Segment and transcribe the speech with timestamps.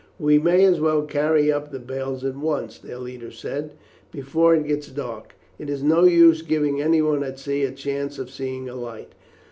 [0.17, 3.73] "We may as well carry up the bales at once," their leader said,
[4.11, 5.35] "before it gets dark.
[5.59, 9.11] It is no use giving anyone at sea a chance of seeing a light.